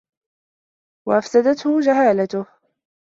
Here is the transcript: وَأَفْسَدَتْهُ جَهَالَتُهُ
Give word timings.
وَأَفْسَدَتْهُ 1.07 1.79
جَهَالَتُهُ 1.79 2.45